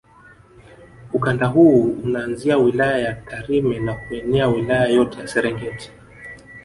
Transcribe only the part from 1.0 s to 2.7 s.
Ukanda huu unaanzia